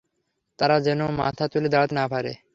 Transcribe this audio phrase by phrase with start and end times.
[0.59, 2.31] তারা যেন মাথা তুলে দাড়াতে না পারে।